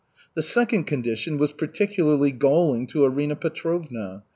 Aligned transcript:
The 0.33 0.41
second 0.41 0.85
condition 0.85 1.37
was 1.37 1.51
particularly 1.51 2.31
galling 2.31 2.87
to 2.87 3.05
Arina 3.05 3.35
Petrovna. 3.35 4.23